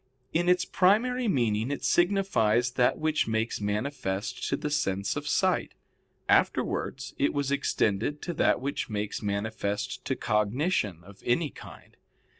[0.33, 5.75] In its primary meaning it signifies that which makes manifest to the sense of sight;
[6.27, 11.97] afterwards it was extended to that which makes manifest to cognition of any kind.